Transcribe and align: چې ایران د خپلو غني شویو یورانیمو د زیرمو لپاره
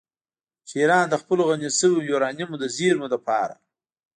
چې 0.67 0.73
ایران 0.81 1.05
د 1.09 1.15
خپلو 1.21 1.41
غني 1.49 1.69
شویو 1.77 2.07
یورانیمو 2.09 2.55
د 2.61 2.65
زیرمو 2.75 3.07
لپاره 3.13 3.55